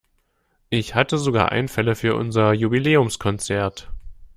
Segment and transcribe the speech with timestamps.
[0.71, 3.91] Ich hatte sogar Einfälle für unser Jubiläumskonzert.